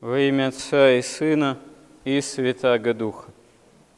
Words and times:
Во 0.00 0.18
имя 0.18 0.48
Отца 0.48 0.92
и 0.92 1.02
Сына 1.02 1.58
и 2.06 2.22
Святаго 2.22 2.94
Духа. 2.94 3.30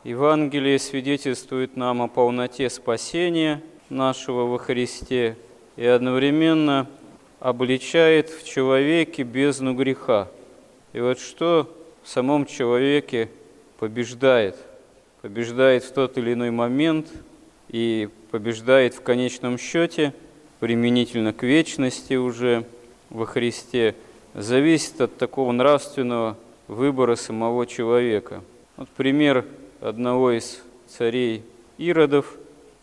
Евангелие 0.03 0.81
свидетельствует 0.81 1.77
нам 1.77 2.03
о 2.03 2.09
полноте 2.09 2.69
спасения 2.71 3.63
нашего 3.89 4.47
во 4.47 4.59
Христе 4.59 5.37
и 5.77 5.87
одновременно 5.87 6.89
обличает 7.39 8.31
в 8.31 8.45
человеке 8.45 9.23
бездну 9.23 9.75
греха. 9.75 10.27
И 10.93 10.99
вот 10.99 11.21
что 11.21 11.73
в 12.03 12.09
самом 12.09 12.47
человеке 12.47 13.29
побеждает? 13.79 14.57
Побеждает 15.21 15.85
в 15.85 15.93
тот 15.93 16.19
или 16.19 16.33
иной 16.33 16.51
момент 16.51 17.13
и 17.69 18.09
побеждает 18.33 18.95
в 18.95 19.03
конечном 19.03 19.57
счете, 19.57 20.13
применительно 20.59 21.33
к 21.33 21.45
вечности 21.45 22.15
уже 22.15 22.65
во 23.09 23.25
Христе– 23.25 23.95
зависит 24.35 25.01
от 25.01 25.17
такого 25.17 25.53
нравственного 25.53 26.37
выбора 26.69 27.17
самого 27.17 27.67
человека. 27.67 28.43
Вот 28.77 28.89
пример 28.89 29.45
одного 29.81 30.33
из 30.33 30.63
царей 30.89 31.43
Иродов, 31.79 32.37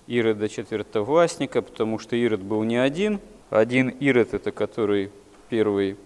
Ирода 0.07 0.49
четвертовластника, 0.49 1.62
потому 1.62 1.99
что 1.99 2.16
Ирод 2.16 2.41
был 2.41 2.63
не 2.63 2.77
один. 2.77 3.20
Один 3.49 3.90
Ирод– 3.90 4.34
это 4.34 4.52
который 4.52 5.12
первый, 5.49 5.98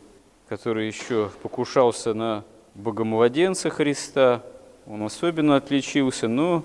который 0.49 0.87
еще 0.87 1.31
покушался 1.41 2.13
на 2.13 2.43
богомладенца 2.75 3.69
Христа. 3.69 4.43
Он 4.85 5.03
особенно 5.03 5.55
отличился, 5.55 6.27
но 6.27 6.63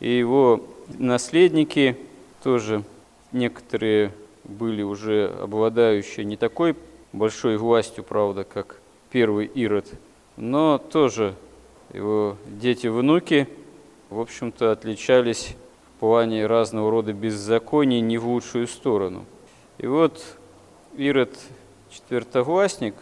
и 0.00 0.10
его 0.10 0.64
наследники 0.98 1.96
тоже 2.42 2.82
некоторые 3.32 4.12
были 4.44 4.82
уже 4.82 5.32
обладающие 5.40 6.24
не 6.24 6.36
такой 6.36 6.76
большой 7.14 7.56
властью, 7.56 8.04
правда, 8.04 8.44
как 8.44 8.80
первый 9.10 9.46
Ирод, 9.46 9.86
но 10.36 10.78
тоже 10.78 11.34
его 11.92 12.36
дети-внуки, 12.46 13.48
в 14.10 14.18
общем-то, 14.18 14.72
отличались 14.72 15.54
в 15.86 16.00
плане 16.00 16.46
разного 16.46 16.90
рода 16.90 17.12
беззаконий 17.12 18.00
не 18.00 18.18
в 18.18 18.26
лучшую 18.26 18.66
сторону. 18.66 19.24
И 19.78 19.86
вот 19.86 20.20
Ирод 20.96 21.30
четвертовластник, 21.90 22.94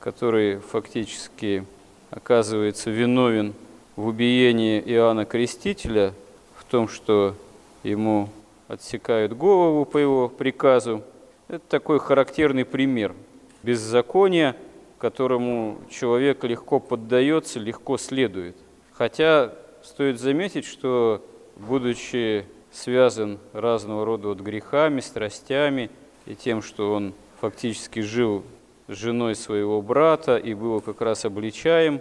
который 0.00 0.58
фактически 0.58 1.66
оказывается 2.10 2.90
виновен 2.90 3.52
в 3.96 4.06
убиении 4.06 4.80
Иоанна 4.80 5.26
Крестителя, 5.26 6.14
в 6.56 6.64
том, 6.64 6.88
что 6.88 7.34
ему 7.82 8.30
отсекают 8.68 9.34
голову 9.34 9.84
по 9.84 9.98
его 9.98 10.30
приказу, 10.30 11.02
это 11.48 11.62
такой 11.68 11.98
характерный 11.98 12.64
пример– 12.64 13.14
беззакония, 13.62 14.56
которому 14.98 15.78
человек 15.90 16.44
легко 16.44 16.78
поддается, 16.80 17.58
легко 17.58 17.98
следует. 17.98 18.56
Хотя 18.92 19.52
стоит 19.82 20.20
заметить, 20.20 20.64
что 20.64 21.24
будучи 21.56 22.46
связан 22.70 23.38
разного 23.52 24.04
рода 24.04 24.28
вот 24.28 24.40
грехами, 24.40 25.00
страстями 25.00 25.90
и 26.26 26.34
тем, 26.34 26.62
что 26.62 26.92
он 26.92 27.14
фактически 27.40 28.00
жил 28.00 28.44
с 28.88 28.94
женой 28.94 29.34
своего 29.34 29.82
брата 29.82 30.36
и 30.36 30.54
был 30.54 30.80
как 30.80 31.00
раз 31.00 31.24
обличаем 31.24 32.00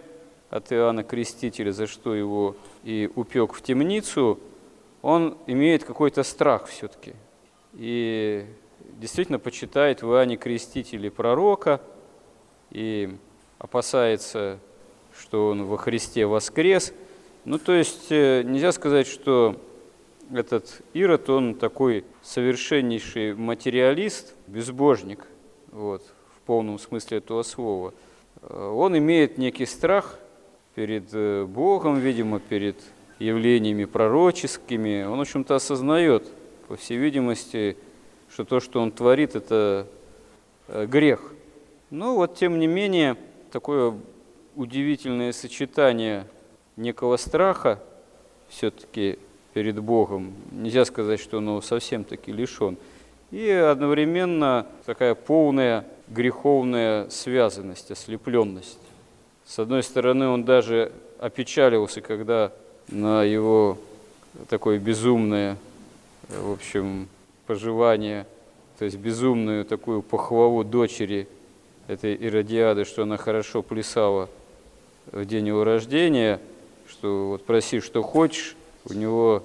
от 0.50 0.72
Иоанна 0.72 1.04
Крестителя, 1.04 1.72
за 1.72 1.88
что 1.88 2.14
его 2.14 2.56
и 2.84 3.09
упек 3.16 3.54
в 3.54 3.62
темницу, 3.62 4.39
он 5.02 5.38
имеет 5.48 5.84
какой-то 5.84 6.23
страх 6.23 6.67
все-таки. 6.67 7.14
И 7.73 8.45
действительно 9.00 9.39
почитает 9.39 10.02
в 10.02 10.08
Иоанне 10.11 10.38
Крестителе 10.38 11.11
пророка 11.11 11.81
и 12.72 13.09
опасается, 13.59 14.59
что 15.17 15.50
он 15.50 15.66
во 15.66 15.78
Христе 15.78 16.25
воскрес. 16.25 16.94
Ну, 17.45 17.58
то 17.58 17.73
есть 17.73 18.11
э, 18.11 18.44
нельзя 18.44 18.72
сказать, 18.72 19.08
что 19.08 19.56
этот 20.33 20.81
Ирод, 20.94 21.30
он 21.30 21.56
такой 21.56 22.06
совершеннейший 22.21 23.36
материалист, 23.36 24.36
безбожник, 24.48 25.26
вот, 25.71 26.04
в 26.36 26.42
полном 26.45 26.80
смысле 26.80 27.17
этого 27.17 27.43
слова. 27.43 27.93
Э, 28.42 28.71
он 28.73 28.98
имеет 28.98 29.37
некий 29.37 29.66
страх 29.66 30.20
перед 30.76 31.10
э, 31.14 31.45
Богом, 31.45 31.99
видимо, 31.99 32.39
перед 32.39 32.77
явлениями 33.20 33.86
пророческими. 33.86 35.04
Он, 35.04 35.17
в 35.17 35.21
общем-то, 35.21 35.55
осознает, 35.55 36.27
по 36.67 36.76
всей 36.76 36.98
видимости, 36.98 37.77
что 38.31 38.45
то, 38.45 38.59
что 38.59 38.81
он 38.81 38.92
творит, 38.92 39.36
это 39.36 39.87
э, 40.67 40.86
грех. 40.86 41.33
Но 41.89 42.15
вот, 42.15 42.36
тем 42.36 42.59
не 42.59 42.67
менее, 42.67 43.17
такое 43.52 43.93
удивительное 44.55 45.33
сочетание 45.33 46.25
некого 46.77 47.17
страха 47.17 47.80
все-таки 48.47 49.19
перед 49.53 49.80
Богом, 49.80 50.33
нельзя 50.52 50.86
сказать, 50.86 51.19
что 51.19 51.37
он 51.37 51.61
совсем-таки 51.61 52.31
лишен, 52.31 52.77
и 53.31 53.49
одновременно 53.49 54.65
такая 54.86 55.15
полная 55.15 55.86
греховная 56.08 57.09
связанность, 57.09 57.92
ослепленность. 57.92 58.80
С 59.45 59.59
одной 59.59 59.83
стороны, 59.83 60.27
он 60.27 60.43
даже 60.43 60.92
опечалился, 61.19 62.02
когда 62.02 62.52
на 62.89 63.23
его 63.23 63.77
такое 64.48 64.80
безумное, 64.80 65.58
в 66.30 66.52
общем, 66.52 67.08
пожелание, 67.46 68.26
то 68.78 68.86
есть 68.86 68.98
безумную 68.98 69.66
такую 69.66 70.02
похвалу 70.02 70.64
дочери 70.64 71.28
этой 71.88 72.16
Иродиады, 72.16 72.86
что 72.86 73.04
она 73.04 73.18
хорошо 73.18 73.62
плясала 73.62 74.30
в 75.12 75.26
день 75.26 75.48
его 75.48 75.64
рождения, 75.64 76.40
что 76.88 77.30
вот 77.30 77.46
проси, 77.46 77.80
что 77.80 78.02
хочешь, 78.02 78.56
у 78.90 78.94
него 78.94 79.44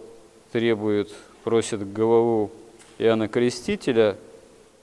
требуют, 0.52 1.12
просят 1.44 1.92
голову 1.92 2.50
Иоанна 2.98 3.28
Крестителя, 3.28 4.16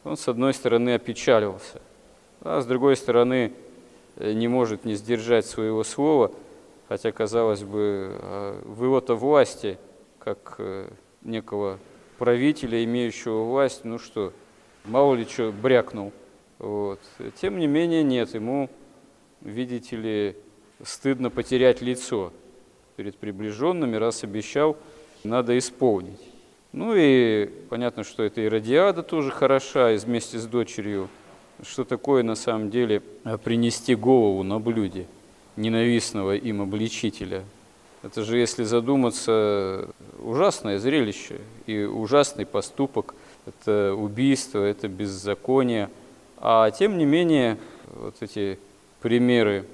он 0.03 0.17
с 0.17 0.27
одной 0.27 0.53
стороны 0.53 0.95
опечалился, 0.95 1.81
а 2.41 2.61
с 2.61 2.65
другой 2.65 2.95
стороны 2.95 3.53
не 4.17 4.47
может 4.47 4.85
не 4.85 4.95
сдержать 4.95 5.45
своего 5.45 5.83
слова, 5.83 6.31
хотя, 6.87 7.11
казалось 7.11 7.63
бы, 7.63 8.13
в 8.65 8.83
его-то 8.83 9.15
власти, 9.15 9.77
как 10.19 10.55
э, 10.59 10.89
некого 11.21 11.79
правителя, 12.17 12.83
имеющего 12.83 13.43
власть, 13.43 13.81
ну 13.83 13.99
что, 13.99 14.33
мало 14.85 15.15
ли 15.15 15.25
что, 15.25 15.51
брякнул. 15.51 16.11
Вот. 16.59 16.99
Тем 17.41 17.59
не 17.59 17.67
менее, 17.67 18.03
нет, 18.03 18.33
ему, 18.33 18.69
видите 19.41 19.95
ли, 19.95 20.35
стыдно 20.83 21.29
потерять 21.29 21.81
лицо 21.81 22.31
перед 22.95 23.17
приближенными, 23.17 23.95
раз 23.95 24.23
обещал, 24.23 24.77
надо 25.23 25.57
исполнить. 25.57 26.21
Ну 26.71 26.93
и 26.95 27.45
понятно, 27.69 28.03
что 28.03 28.23
это 28.23 28.41
и 28.41 28.47
радиада 28.47 29.03
тоже 29.03 29.31
хороша, 29.31 29.93
вместе 29.93 30.39
с 30.39 30.45
дочерью. 30.45 31.09
Что 31.61 31.83
такое 31.83 32.23
на 32.23 32.35
самом 32.35 32.71
деле 32.71 33.01
принести 33.43 33.95
голову 33.95 34.43
на 34.43 34.59
блюде 34.59 35.05
ненавистного 35.55 36.35
им 36.35 36.61
обличителя– 36.61 37.43
это 38.03 38.23
же, 38.23 38.37
если 38.37 38.63
задуматься, 38.63 39.89
ужасное 40.19 40.77
зрелище 40.77 41.39
и 41.65 41.83
ужасный 41.83 42.45
поступок. 42.45 43.15
Это 43.45 43.93
убийство, 43.93 44.59
это 44.59 44.89
беззаконие. 44.89 45.89
А 46.37 46.69
тем 46.71 46.97
не 46.97 47.05
менее, 47.05 47.57
вот 47.95 48.15
эти 48.19 48.59
примеры 49.01 49.65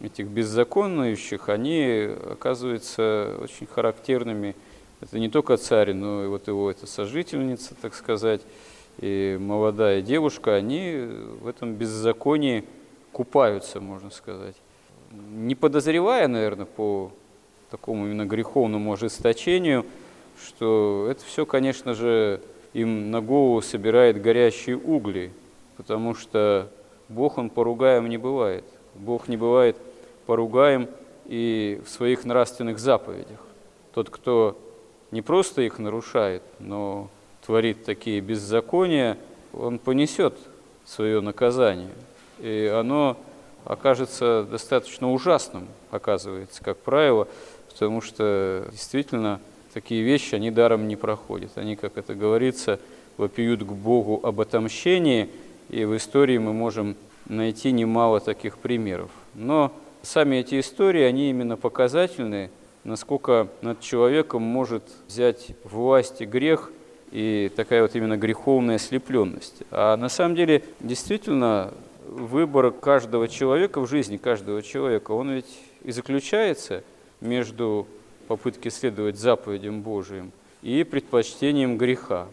этих 0.00 0.26
беззаконных, 0.26 1.48
они 1.48 2.10
оказываются 2.30 3.38
очень 3.40 3.66
характерными. 3.66 4.54
Это 5.00 5.18
не 5.18 5.30
только 5.30 5.56
царь, 5.56 5.94
но 5.94 6.24
и 6.24 6.26
вот 6.26 6.48
его 6.48 6.70
это 6.70 6.86
сожительница, 6.86 7.74
так 7.80 7.94
сказать, 7.94 8.42
и 8.98 9.38
молодая 9.40 10.02
девушка, 10.02 10.54
они 10.54 11.08
в 11.40 11.46
этом 11.46 11.74
беззаконии 11.74 12.64
купаются, 13.12 13.80
можно 13.80 14.10
сказать. 14.10 14.56
Не 15.10 15.54
подозревая, 15.54 16.28
наверное, 16.28 16.66
по 16.66 17.12
такому 17.72 18.04
именно 18.04 18.26
греховному 18.26 18.92
ожесточению, 18.92 19.86
что 20.38 21.08
это 21.10 21.24
все, 21.24 21.46
конечно 21.46 21.94
же, 21.94 22.42
им 22.74 23.10
на 23.10 23.22
голову 23.22 23.62
собирает 23.62 24.20
горящие 24.20 24.76
угли, 24.76 25.32
потому 25.78 26.14
что 26.14 26.68
Бог, 27.08 27.38
Он 27.38 27.48
поругаем 27.48 28.10
не 28.10 28.18
бывает. 28.18 28.64
Бог 28.94 29.26
не 29.26 29.38
бывает 29.38 29.78
поругаем 30.26 30.86
и 31.24 31.80
в 31.84 31.88
своих 31.88 32.24
нравственных 32.24 32.78
заповедях. 32.78 33.40
Тот, 33.94 34.10
кто 34.10 34.58
не 35.10 35.22
просто 35.22 35.62
их 35.62 35.78
нарушает, 35.78 36.42
но 36.58 37.08
творит 37.44 37.84
такие 37.84 38.20
беззакония, 38.20 39.16
он 39.54 39.78
понесет 39.78 40.34
свое 40.84 41.22
наказание. 41.22 41.90
И 42.38 42.70
оно 42.72 43.16
окажется 43.64 44.46
достаточно 44.50 45.12
ужасным, 45.12 45.68
оказывается, 45.90 46.62
как 46.62 46.78
правило, 46.78 47.28
потому 47.82 48.00
что 48.00 48.68
действительно 48.70 49.40
такие 49.74 50.04
вещи, 50.04 50.36
они 50.36 50.52
даром 50.52 50.86
не 50.86 50.94
проходят. 50.94 51.50
Они, 51.56 51.74
как 51.74 51.98
это 51.98 52.14
говорится, 52.14 52.78
вопиют 53.16 53.64
к 53.64 53.72
Богу 53.72 54.20
об 54.22 54.40
отомщении, 54.40 55.28
и 55.68 55.84
в 55.84 55.96
истории 55.96 56.38
мы 56.38 56.52
можем 56.52 56.94
найти 57.28 57.72
немало 57.72 58.20
таких 58.20 58.58
примеров. 58.58 59.10
Но 59.34 59.72
сами 60.02 60.36
эти 60.36 60.60
истории, 60.60 61.02
они 61.02 61.30
именно 61.30 61.56
показательны, 61.56 62.50
насколько 62.84 63.48
над 63.62 63.80
человеком 63.80 64.42
может 64.42 64.84
взять 65.08 65.48
власть 65.64 66.20
и 66.20 66.24
грех 66.24 66.70
и 67.10 67.50
такая 67.56 67.82
вот 67.82 67.96
именно 67.96 68.16
греховная 68.16 68.76
ослепленность. 68.76 69.64
А 69.72 69.96
на 69.96 70.08
самом 70.08 70.36
деле, 70.36 70.62
действительно, 70.78 71.74
выбор 72.06 72.70
каждого 72.70 73.26
человека 73.26 73.80
в 73.80 73.88
жизни 73.88 74.18
каждого 74.18 74.62
человека, 74.62 75.10
он 75.10 75.32
ведь 75.32 75.58
и 75.82 75.90
заключается 75.90 76.84
между 77.22 77.86
попыткой 78.28 78.70
следовать 78.70 79.18
заповедям 79.18 79.82
Божиим 79.82 80.32
и 80.62 80.84
предпочтением 80.84 81.78
греха 81.78 82.26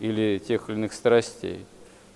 или 0.00 0.38
тех 0.38 0.68
или 0.68 0.76
иных 0.76 0.92
страстей. 0.92 1.64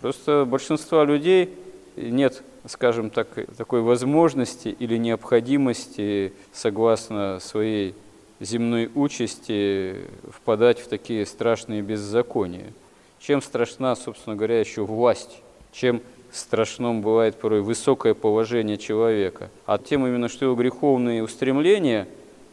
Просто 0.01 0.45
большинства 0.49 1.05
людей 1.05 1.55
нет, 1.97 2.43
скажем 2.67 3.11
так, 3.11 3.29
такой 3.57 3.81
возможности 3.81 4.69
или 4.69 4.97
необходимости, 4.97 6.33
согласно 6.53 7.39
своей 7.41 7.95
земной 8.41 8.91
участи, 8.95 9.97
впадать 10.31 10.79
в 10.79 10.89
такие 10.89 11.27
страшные 11.27 11.83
беззакония. 11.83 12.73
Чем 13.19 13.43
страшна, 13.43 13.97
собственно 13.97 14.37
говоря, 14.37 14.61
еще 14.61 14.85
власть, 14.85 15.43
чем 15.73 16.01
страшным 16.31 17.03
бывает 17.03 17.37
порой 17.37 17.63
высокое 17.63 18.15
положение 18.15 18.79
человека, 18.79 19.51
а 19.67 19.79
тем 19.79 20.07
именно, 20.07 20.29
что 20.29 20.45
его 20.45 20.55
греховные 20.55 21.23
устремления, 21.23 22.07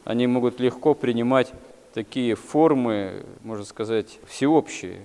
они 0.06 0.28
могут 0.28 0.60
легко 0.60 0.94
принимать 0.94 1.52
такие 1.94 2.36
формы, 2.36 3.26
можно 3.44 3.66
сказать, 3.66 4.20
всеобщие, 4.28 5.02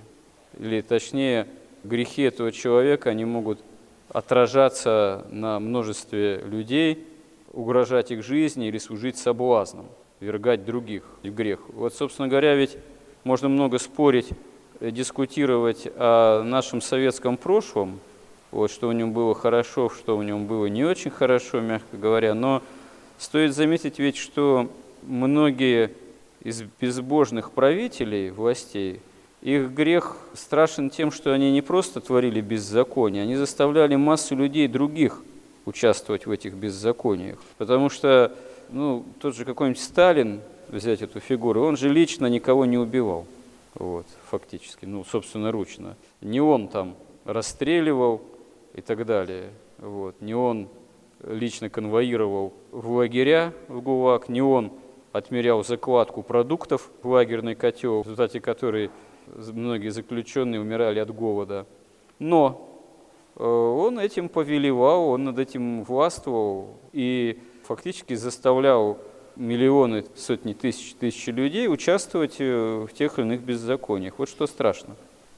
или 0.57 0.81
точнее, 0.81 1.47
грехи 1.83 2.21
этого 2.21 2.51
человека, 2.51 3.09
они 3.09 3.25
могут 3.25 3.59
отражаться 4.09 5.25
на 5.31 5.59
множестве 5.59 6.37
людей, 6.45 7.07
угрожать 7.51 8.11
их 8.11 8.23
жизни 8.23 8.67
или 8.67 8.77
служить 8.77 9.17
соблазном, 9.17 9.87
вергать 10.19 10.65
других 10.65 11.03
в 11.23 11.29
грех. 11.29 11.61
Вот, 11.73 11.93
собственно 11.93 12.27
говоря, 12.27 12.55
ведь 12.55 12.77
можно 13.23 13.49
много 13.49 13.79
спорить, 13.79 14.29
э, 14.79 14.91
дискутировать 14.91 15.87
о 15.95 16.43
нашем 16.43 16.81
советском 16.81 17.37
прошлом, 17.37 17.99
вот, 18.51 18.69
что 18.69 18.87
у 18.89 18.91
него 18.91 19.09
было 19.09 19.33
хорошо, 19.33 19.89
что 19.89 20.17
у 20.17 20.21
него 20.21 20.39
было 20.39 20.67
не 20.67 20.83
очень 20.83 21.09
хорошо, 21.09 21.59
мягко 21.61 21.97
говоря, 21.97 22.33
но 22.33 22.61
стоит 23.17 23.55
заметить 23.55 23.97
ведь, 23.97 24.17
что 24.17 24.69
многие 25.03 25.91
из 26.43 26.63
безбожных 26.79 27.51
правителей, 27.51 28.31
властей, 28.31 28.99
их 29.41 29.71
грех 29.71 30.17
страшен 30.33 30.89
тем, 30.89 31.11
что 31.11 31.33
они 31.33 31.51
не 31.51 31.61
просто 31.61 31.99
творили 31.99 32.41
беззаконие, 32.41 33.23
они 33.23 33.35
заставляли 33.35 33.95
массу 33.95 34.35
людей 34.35 34.67
других 34.67 35.23
участвовать 35.65 36.25
в 36.25 36.31
этих 36.31 36.53
беззакониях. 36.53 37.39
Потому 37.57 37.89
что 37.89 38.35
ну, 38.69 39.03
тот 39.19 39.35
же 39.35 39.45
какой-нибудь 39.45 39.81
Сталин, 39.81 40.41
взять 40.69 41.01
эту 41.01 41.19
фигуру, 41.19 41.63
он 41.63 41.77
же 41.77 41.89
лично 41.89 42.27
никого 42.27 42.65
не 42.65 42.77
убивал, 42.77 43.25
вот, 43.73 44.05
фактически, 44.29 44.85
ну, 44.85 45.03
собственно, 45.03 45.51
ручно. 45.51 45.95
Не 46.21 46.39
он 46.39 46.67
там 46.67 46.95
расстреливал 47.25 48.21
и 48.73 48.81
так 48.81 49.05
далее, 49.05 49.49
вот, 49.77 50.15
не 50.21 50.33
он 50.33 50.67
лично 51.23 51.69
конвоировал 51.69 52.53
в 52.71 52.91
лагеря 52.91 53.53
в 53.67 53.81
ГУЛАГ, 53.81 54.29
не 54.29 54.41
он 54.41 54.71
отмерял 55.11 55.63
закладку 55.63 56.23
продуктов 56.23 56.89
в 57.01 57.09
лагерный 57.09 57.55
котел, 57.55 58.01
в 58.01 58.05
результате 58.05 58.39
которой 58.39 58.91
многие 59.27 59.89
заключенные 59.89 60.61
умирали 60.61 60.99
от 60.99 61.13
голода. 61.13 61.65
Но 62.19 62.69
э, 63.35 63.43
он 63.43 63.99
этим 63.99 64.29
повелевал, 64.29 65.09
он 65.09 65.25
над 65.25 65.39
этим 65.39 65.83
властвовал 65.83 66.77
и 66.93 67.39
фактически 67.63 68.13
заставлял 68.15 68.97
миллионы, 69.35 70.05
сотни 70.15 70.53
тысяч, 70.53 70.95
тысячи 70.95 71.29
людей 71.29 71.67
участвовать 71.67 72.35
э, 72.39 72.85
в 72.87 72.93
тех 72.93 73.17
или 73.17 73.25
иных 73.25 73.41
беззакониях. 73.41 74.17
Вот 74.17 74.29
что 74.29 74.47
страшно. 74.47 74.95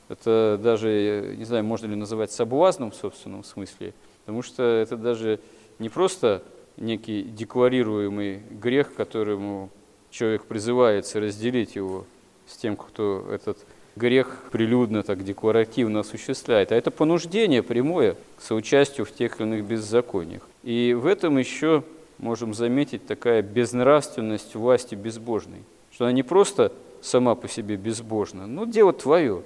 Это 0.09 0.59
даже, 0.61 1.35
не 1.37 1.45
знаю, 1.45 1.63
можно 1.63 1.87
ли 1.87 1.95
называть 1.95 2.31
соблазном 2.31 2.91
в 2.91 2.95
собственном 2.95 3.43
смысле, 3.43 3.93
потому 4.21 4.41
что 4.41 4.63
это 4.63 4.97
даже 4.97 5.39
не 5.79 5.89
просто 5.89 6.43
некий 6.77 7.23
декларируемый 7.23 8.41
грех, 8.51 8.93
которому 8.93 9.69
человек 10.09 10.45
призывается 10.45 11.19
разделить 11.19 11.75
его 11.75 12.05
с 12.47 12.57
тем, 12.57 12.75
кто 12.75 13.25
этот 13.31 13.57
грех 13.95 14.43
прилюдно, 14.51 15.03
так 15.03 15.23
декларативно 15.23 16.01
осуществляет, 16.01 16.71
а 16.71 16.75
это 16.75 16.91
понуждение 16.91 17.61
прямое 17.61 18.15
к 18.37 18.41
соучастию 18.41 19.05
в 19.05 19.11
тех 19.11 19.39
или 19.39 19.47
иных 19.47 19.65
беззакониях. 19.65 20.47
И 20.63 20.95
в 20.99 21.05
этом 21.05 21.37
еще 21.37 21.83
можем 22.17 22.53
заметить 22.53 23.05
такая 23.05 23.41
безнравственность 23.41 24.55
власти 24.55 24.95
безбожной, 24.95 25.63
что 25.91 26.05
она 26.05 26.13
не 26.13 26.23
просто 26.23 26.71
сама 27.01 27.35
по 27.35 27.47
себе 27.47 27.75
безбожна, 27.75 28.47
но 28.47 28.65
дело 28.65 28.93
твое. 28.93 29.43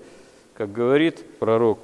Как 0.53 0.71
говорит 0.71 1.23
пророк, 1.39 1.79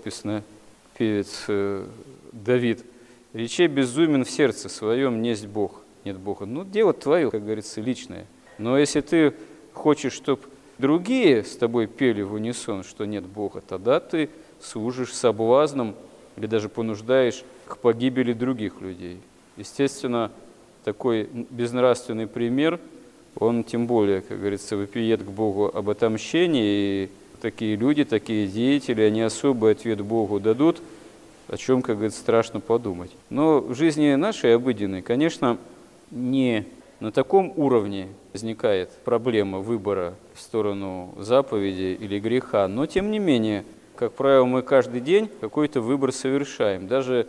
певец 0.97 1.45
э, 1.47 1.85
Давид, 2.31 2.83
«Речей 3.33 3.67
безумен 3.67 4.25
в 4.25 4.31
сердце 4.31 4.69
своем, 4.69 5.21
несть 5.21 5.47
Бог, 5.47 5.81
нет 6.05 6.17
Бога». 6.17 6.45
Ну, 6.45 6.63
дело 6.63 6.93
твое, 6.93 7.31
как 7.31 7.43
говорится, 7.43 7.81
личное. 7.81 8.27
Но 8.57 8.77
если 8.77 9.01
ты 9.01 9.33
хочешь, 9.73 10.13
чтобы 10.13 10.43
другие 10.77 11.43
с 11.43 11.55
тобой 11.57 11.87
пели 11.87 12.21
в 12.21 12.33
унисон, 12.33 12.83
что 12.83 13.05
нет 13.05 13.25
Бога, 13.25 13.61
тогда 13.67 13.99
ты 13.99 14.29
служишь 14.61 15.13
соблазном 15.13 15.95
или 16.37 16.45
даже 16.45 16.69
понуждаешь 16.69 17.43
к 17.65 17.77
погибели 17.77 18.33
других 18.33 18.81
людей. 18.81 19.17
Естественно, 19.57 20.31
такой 20.83 21.29
безнравственный 21.49 22.27
пример, 22.27 22.79
он 23.35 23.63
тем 23.63 23.87
более, 23.87 24.21
как 24.21 24.39
говорится, 24.39 24.77
выпиет 24.77 25.23
к 25.23 25.27
Богу 25.27 25.71
об 25.73 25.89
отомщении, 25.89 27.05
и 27.05 27.09
такие 27.41 27.75
люди, 27.75 28.03
такие 28.03 28.47
деятели, 28.47 29.01
они 29.01 29.21
особый 29.21 29.71
ответ 29.71 30.01
Богу 30.01 30.39
дадут, 30.39 30.81
о 31.47 31.57
чем, 31.57 31.81
как 31.81 31.95
говорится, 31.95 32.19
страшно 32.19 32.59
подумать. 32.59 33.11
Но 33.29 33.59
в 33.59 33.75
жизни 33.75 34.15
нашей 34.15 34.55
обыденной, 34.55 35.01
конечно, 35.01 35.57
не 36.11 36.65
на 36.99 37.11
таком 37.11 37.53
уровне 37.57 38.07
возникает 38.31 38.89
проблема 39.03 39.59
выбора 39.59 40.13
в 40.33 40.39
сторону 40.39 41.13
заповеди 41.17 41.97
или 41.99 42.19
греха, 42.19 42.67
но 42.67 42.85
тем 42.85 43.11
не 43.11 43.19
менее, 43.19 43.65
как 43.95 44.13
правило, 44.13 44.45
мы 44.45 44.61
каждый 44.61 45.01
день 45.01 45.29
какой-то 45.41 45.81
выбор 45.81 46.11
совершаем. 46.11 46.87
Даже 46.87 47.27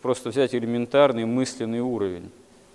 просто 0.00 0.30
взять 0.30 0.54
элементарный 0.54 1.26
мысленный 1.26 1.80
уровень. 1.80 2.30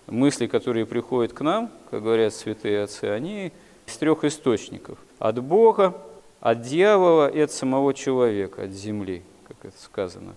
Мысли, 0.08 0.46
которые 0.46 0.86
приходят 0.86 1.34
к 1.34 1.42
нам, 1.42 1.72
как 1.89 2.04
говорят 2.04 2.34
святые 2.34 2.84
отцы, 2.84 3.06
они 3.06 3.51
из 3.88 3.98
трех 3.98 4.24
источников. 4.24 5.00
От 5.18 5.42
Бога, 5.42 5.96
от 6.42 6.62
дьявола 6.62 7.27
и 7.27 7.39
от 7.39 7.51
самого 7.51 7.94
человека, 7.94 8.63
от 8.63 8.72
земли, 8.72 9.24
как 9.48 9.58
это 9.63 9.82
сказано. 9.82 10.36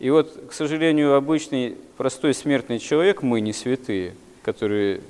И 0.00 0.08
вот, 0.08 0.46
к 0.48 0.52
сожалению, 0.52 1.14
обычный 1.14 1.76
простой 1.98 2.32
смертный 2.32 2.78
человек, 2.78 3.22
мы 3.22 3.40
не 3.40 3.52
святые, 3.52 4.14
которые 4.42 5.02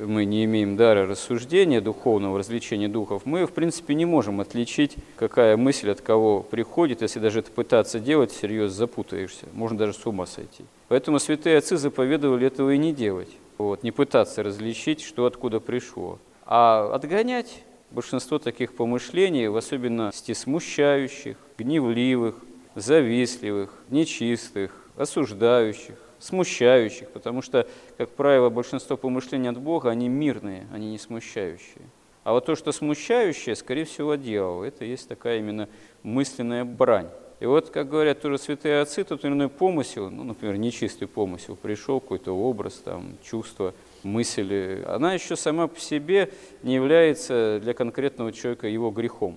мы 0.00 0.24
не 0.24 0.44
имеем 0.44 0.76
дара 0.76 1.06
рассуждения, 1.06 1.80
духовного 1.80 2.38
развлечения 2.38 2.88
духов, 2.88 3.22
мы, 3.24 3.46
в 3.46 3.52
принципе, 3.52 3.94
не 3.94 4.04
можем 4.04 4.40
отличить, 4.40 4.96
какая 5.16 5.56
мысль 5.56 5.90
от 5.90 6.00
кого 6.00 6.40
приходит. 6.42 7.02
Если 7.02 7.20
даже 7.20 7.38
это 7.38 7.52
пытаться 7.52 8.00
делать, 8.00 8.32
всерьез 8.32 8.72
запутаешься. 8.72 9.46
Можно 9.52 9.78
даже 9.78 9.92
с 9.92 10.04
ума 10.06 10.26
сойти. 10.26 10.64
Поэтому 10.88 11.20
святые 11.20 11.58
отцы 11.58 11.76
заповедовали 11.76 12.46
этого 12.46 12.74
и 12.74 12.78
не 12.78 12.92
делать. 12.92 13.30
Вот, 13.58 13.84
не 13.84 13.92
пытаться 13.92 14.42
различить, 14.42 15.02
что 15.02 15.26
откуда 15.26 15.60
пришло. 15.60 16.18
А 16.46 16.92
отгонять 16.92 17.62
большинство 17.92 18.38
таких 18.38 18.74
помышлений, 18.74 19.46
в 19.46 19.56
особенности 19.56 20.32
смущающих, 20.32 21.36
гневливых, 21.58 22.34
завистливых, 22.74 23.70
нечистых, 23.90 24.72
осуждающих, 24.96 25.96
смущающих, 26.18 27.08
потому 27.10 27.42
что, 27.42 27.66
как 27.98 28.10
правило, 28.10 28.48
большинство 28.48 28.96
помышлений 28.96 29.48
от 29.48 29.58
Бога, 29.58 29.90
они 29.90 30.08
мирные, 30.08 30.66
они 30.72 30.90
не 30.90 30.98
смущающие. 30.98 31.84
А 32.24 32.32
вот 32.32 32.46
то, 32.46 32.54
что 32.54 32.70
смущающее, 32.70 33.56
скорее 33.56 33.84
всего, 33.84 34.14
дьявол. 34.14 34.62
Это 34.62 34.84
есть 34.84 35.08
такая 35.08 35.38
именно 35.38 35.68
мысленная 36.02 36.64
брань. 36.64 37.08
И 37.40 37.46
вот, 37.46 37.70
как 37.70 37.88
говорят 37.88 38.20
тоже 38.20 38.38
святые 38.38 38.80
отцы, 38.80 39.02
тот 39.02 39.24
или 39.24 39.32
иной 39.32 39.48
помысел, 39.48 40.10
ну, 40.10 40.22
например, 40.22 40.56
нечистый 40.56 41.08
помысел, 41.08 41.56
пришел 41.56 41.98
какой-то 41.98 42.36
образ, 42.36 42.74
там, 42.74 43.16
чувство, 43.24 43.74
мысль, 44.04 44.84
она 44.86 45.14
еще 45.14 45.34
сама 45.34 45.66
по 45.66 45.80
себе 45.80 46.30
не 46.62 46.76
является 46.76 47.58
для 47.60 47.74
конкретного 47.74 48.30
человека 48.30 48.68
его 48.68 48.92
грехом. 48.92 49.36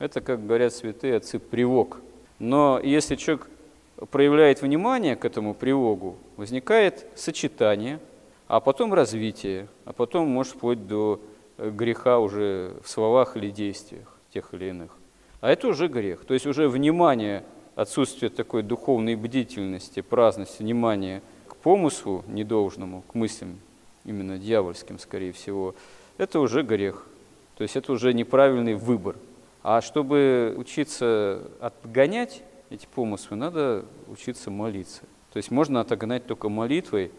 Это, 0.00 0.20
как 0.20 0.44
говорят 0.44 0.74
святые 0.74 1.18
отцы, 1.18 1.38
привок. 1.38 1.98
Но 2.38 2.80
если 2.82 3.16
человек 3.16 3.48
проявляет 4.10 4.62
внимание 4.62 5.16
к 5.16 5.24
этому 5.24 5.54
привогу, 5.54 6.16
возникает 6.36 7.06
сочетание, 7.14 8.00
а 8.46 8.60
потом 8.60 8.92
развитие, 8.92 9.68
а 9.84 9.92
потом 9.92 10.28
может 10.28 10.54
вплоть 10.54 10.86
до 10.86 11.20
э, 11.56 11.70
греха 11.70 12.18
уже 12.18 12.74
в 12.82 12.90
словах 12.90 13.36
или 13.36 13.50
действиях 13.50 14.18
тех 14.32 14.52
или 14.52 14.66
иных. 14.66 14.90
А 15.40 15.50
это 15.50 15.68
уже 15.68 15.88
грех. 15.88 16.24
То 16.24 16.34
есть 16.34 16.46
уже 16.46 16.68
внимание, 16.68 17.44
отсутствие 17.74 18.30
такой 18.30 18.62
духовной 18.62 19.14
бдительности, 19.14 20.00
праздности, 20.00 20.62
внимания 20.62 21.22
к 21.46 21.56
помыслу 21.56 22.24
недолжному, 22.26 23.02
к 23.02 23.14
мыслям 23.14 23.58
именно 24.04 24.38
дьявольским, 24.38 24.98
скорее 24.98 25.32
всего, 25.32 25.74
это 26.18 26.40
уже 26.40 26.62
грех. 26.62 27.06
То 27.56 27.62
есть 27.62 27.76
это 27.76 27.92
уже 27.92 28.12
неправильный 28.12 28.74
выбор. 28.74 29.16
А 29.64 29.80
чтобы 29.80 30.54
учиться 30.58 31.40
отгонять 31.58 32.42
эти 32.68 32.86
помыслы, 32.86 33.38
надо 33.38 33.86
учиться 34.08 34.50
молиться. 34.50 35.00
То 35.32 35.38
есть 35.38 35.50
можно 35.50 35.80
отогнать 35.80 36.26
только 36.26 36.50
молитвой, 36.50 37.10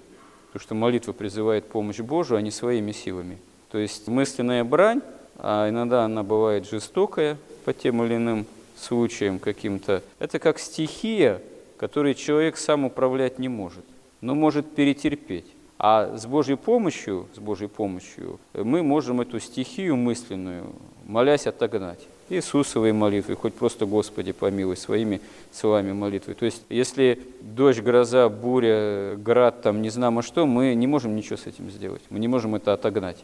потому 0.47 0.61
что 0.61 0.75
молитва 0.75 1.11
призывает 1.11 1.65
помощь 1.65 1.99
Божию, 1.99 2.37
а 2.37 2.41
не 2.41 2.51
своими 2.51 2.91
силами. 2.91 3.39
То 3.71 3.79
есть 3.79 4.07
мысленная 4.07 4.63
брань, 4.63 5.01
а 5.37 5.67
иногда 5.67 6.05
она 6.05 6.21
бывает 6.21 6.69
жестокая 6.69 7.37
по 7.65 7.73
тем 7.73 8.03
или 8.03 8.15
иным 8.15 8.45
случаям 8.77 9.39
каким-то, 9.39 10.03
это 10.19 10.37
как 10.37 10.59
стихия, 10.59 11.41
которой 11.77 12.13
человек 12.13 12.57
сам 12.57 12.85
управлять 12.85 13.39
не 13.39 13.49
может, 13.49 13.85
но 14.21 14.35
может 14.35 14.75
перетерпеть. 14.75 15.47
А 15.79 16.15
с 16.15 16.27
Божьей 16.27 16.57
помощью, 16.57 17.27
с 17.33 17.39
Божьей 17.39 17.69
помощью 17.69 18.39
мы 18.53 18.83
можем 18.83 19.19
эту 19.19 19.39
стихию 19.39 19.95
мысленную, 19.95 20.73
молясь, 21.05 21.47
отогнать. 21.47 22.07
Иисусовой 22.29 22.91
молитвой, 22.91 23.35
хоть 23.35 23.53
просто 23.53 23.85
«Господи, 23.85 24.31
помилуй» 24.31 24.77
своими 24.77 25.21
словами 25.51 25.93
молитвы. 25.93 26.33
То 26.33 26.45
есть, 26.45 26.63
если 26.69 27.19
дождь, 27.41 27.81
гроза, 27.81 28.29
буря, 28.29 29.15
град, 29.15 29.61
там, 29.61 29.81
не 29.81 29.89
знамо 29.89 30.23
что, 30.23 30.47
мы 30.47 30.73
не 30.73 30.87
можем 30.87 31.15
ничего 31.15 31.37
с 31.37 31.45
этим 31.45 31.69
сделать. 31.69 32.01
Мы 32.09 32.19
не 32.19 32.27
можем 32.27 32.55
это 32.55 32.73
отогнать. 32.73 33.17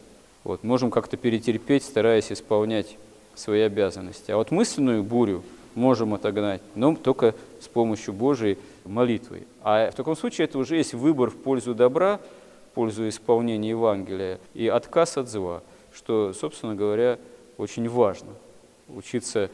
Вот, 0.44 0.62
можем 0.62 0.90
как-то 0.90 1.16
перетерпеть, 1.16 1.84
стараясь 1.84 2.30
исполнять 2.30 2.96
свои 3.34 3.62
обязанности. 3.62 4.30
А 4.30 4.36
вот 4.36 4.50
мысленную 4.50 5.02
бурю 5.02 5.42
можем 5.74 6.14
отогнать, 6.14 6.60
но 6.74 6.94
только 6.94 7.34
с 7.60 7.66
помощью 7.66 8.14
Божией 8.14 8.58
молитвы. 8.84 9.46
А 9.62 9.90
в 9.90 9.94
таком 9.94 10.16
случае 10.16 10.46
это 10.46 10.58
уже 10.58 10.76
есть 10.76 10.94
выбор 10.94 11.30
в 11.30 11.36
пользу 11.36 11.74
добра, 11.74 12.20
в 12.70 12.74
пользу 12.74 13.08
исполнения 13.08 13.70
Евангелия 13.70 14.38
и 14.54 14.68
отказ 14.68 15.16
от 15.16 15.28
зла, 15.28 15.62
что, 15.92 16.32
собственно 16.34 16.74
говоря, 16.74 17.18
очень 17.58 17.88
важно. 17.88 18.28
Учиться 18.94 19.50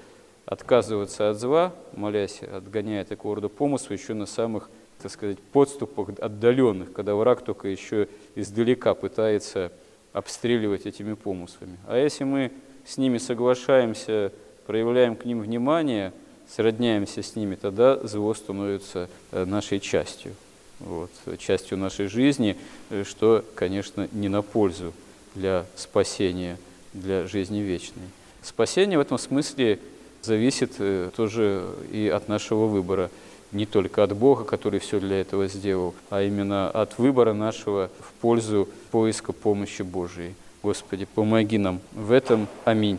отказываться 0.47 1.31
от 1.31 1.39
зла, 1.39 1.75
молясь, 1.95 2.43
отгоняя 2.43 3.05
такого 3.05 3.37
рода 3.37 3.49
помыслы 3.49 3.97
еще 3.97 4.15
на 4.15 4.27
самых, 4.27 4.71
так 5.01 5.13
сказать, 5.13 5.39
подступах 5.39 6.11
отдаленных, 6.19 6.93
когда 6.93 7.15
враг 7.15 7.43
только 7.43 7.69
еще 7.69 8.09
издалека 8.35 8.95
пытается 8.95 9.73
обстреливать 10.13 10.87
этими 10.87 11.15
помыслами. 11.15 11.77
А 11.87 11.99
если 11.99 12.25
мы 12.25 12.51
с 12.87 12.97
ними 12.97 13.19
соглашаемся, 13.19 14.33
проявляем 14.67 15.17
к 15.17 15.25
ним 15.27 15.41
внимание, 15.41 16.13
сродняемся 16.49 17.23
с 17.23 17.37
ними, 17.37 17.55
тогда 17.55 17.99
зло 18.07 18.33
становится 18.33 19.11
э, 19.33 19.45
нашей 19.45 19.81
частью, 19.81 20.35
вот, 20.81 21.11
частью 21.39 21.77
нашей 21.77 22.07
жизни, 22.07 22.57
э, 22.89 23.05
что, 23.05 23.45
конечно, 23.55 24.09
не 24.13 24.29
на 24.29 24.41
пользу 24.41 24.95
для 25.35 25.67
спасения, 25.77 26.57
для 26.95 27.27
жизни 27.27 27.59
вечной. 27.59 28.05
Spасение 28.43 28.99
в 28.99 29.03
этом 29.03 29.19
смысле 29.19 29.79
зависит 30.23 30.73
э, 30.79 31.11
тоже 31.15 31.65
и 31.93 32.09
от 32.09 32.29
нашего 32.29 32.67
выбора, 32.67 33.11
не 33.53 33.67
только 33.67 34.03
от 34.03 34.15
Бога, 34.17 34.45
который 34.45 34.81
все 34.81 35.01
для 35.01 35.21
этого 35.21 35.49
сделал, 35.49 35.95
а 36.11 36.23
именно 36.23 36.71
от 36.71 36.99
выбора 36.99 37.33
нашего 37.33 37.91
в 38.01 38.13
пользу 38.21 38.69
поиска 38.91 39.33
помощи 39.33 39.83
Божией. 39.83 40.35
Господи, 40.63 41.07
помоги 41.15 41.59
нам 41.59 41.81
в 41.93 42.13
этом. 42.13 42.47
Аминь. 42.65 42.99